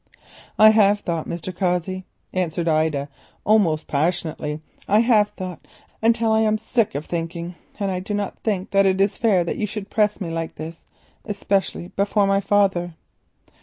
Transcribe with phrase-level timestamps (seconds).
[0.57, 1.55] "I have thought, Mr.
[1.55, 3.07] Cossey," answered Ida
[3.45, 5.67] almost passionately: "I have thought
[6.01, 9.67] until I am tired of thinking, and I do not consider it fair that you
[9.67, 10.87] should press me like this,
[11.23, 12.95] especially before my father."